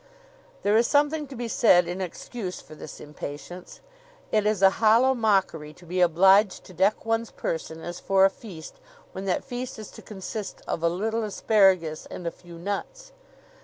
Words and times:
There 0.63 0.75
is 0.75 0.87
something 0.87 1.27
to 1.27 1.35
be 1.35 1.47
said 1.47 1.87
in 1.87 2.01
excuse 2.01 2.59
for 2.59 2.73
this 2.73 2.99
impatience: 2.99 3.81
It 4.31 4.47
is 4.47 4.63
a 4.63 4.71
hollow 4.81 5.13
mockery 5.13 5.73
to 5.73 5.85
be 5.85 6.01
obliged 6.01 6.63
to 6.63 6.73
deck 6.73 7.05
one's 7.05 7.29
person 7.29 7.81
as 7.83 7.99
for 7.99 8.25
a 8.25 8.31
feast 8.31 8.79
when 9.11 9.25
that 9.25 9.43
feast 9.45 9.77
is 9.77 9.91
to 9.91 10.01
consist 10.01 10.63
of 10.67 10.81
a 10.81 10.89
little 10.89 11.21
asparagus 11.23 12.07
and 12.07 12.25
a 12.25 12.31
few 12.31 12.57
nuts. 12.57 13.11